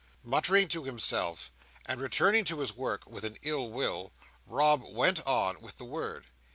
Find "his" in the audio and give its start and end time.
2.61-2.73